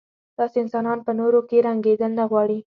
داسې 0.37 0.57
انسانان 0.63 0.99
په 1.05 1.11
نورو 1.19 1.39
کې 1.49 1.63
رنګېدل 1.67 2.11
نه 2.19 2.25
غواړي. 2.29 2.59